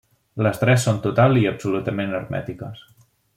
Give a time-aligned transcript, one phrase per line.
[0.45, 2.83] Les tres són totals i absolutament hermètiques.